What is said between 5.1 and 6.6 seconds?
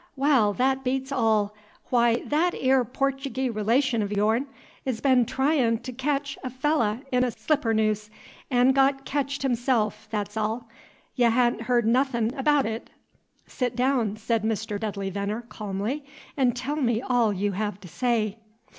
tryin' t' ketch a